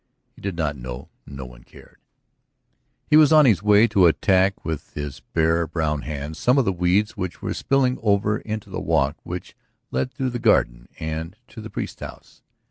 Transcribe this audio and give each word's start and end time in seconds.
He 0.31 0.41
did 0.41 0.55
not 0.55 0.75
know, 0.75 1.09
no 1.27 1.45
one 1.45 1.61
cared. 1.63 1.99
He 3.05 3.17
was 3.17 3.31
on 3.31 3.45
his 3.45 3.61
way 3.61 3.87
to 3.89 4.07
attack 4.07 4.65
with 4.65 4.95
his 4.95 5.19
bare 5.19 5.67
brown 5.67 6.01
hands 6.01 6.39
some 6.39 6.57
of 6.57 6.65
the 6.65 6.73
weeds 6.73 7.15
which 7.15 7.43
were 7.43 7.53
spilling 7.53 7.99
over 8.01 8.39
into 8.39 8.71
the 8.71 8.81
walk 8.81 9.17
which 9.21 9.55
led 9.91 10.11
through 10.11 10.31
the 10.31 10.39
garden 10.39 10.89
and 10.99 11.37
to 11.49 11.61
the 11.61 11.69
priest's 11.69 12.01
house. 12.01 12.41